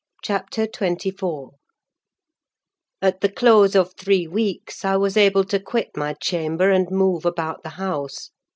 [0.23, 1.51] CHAPTER XXIV
[3.03, 7.23] At the close of three weeks I was able to quit my chamber and move
[7.23, 8.31] about the house.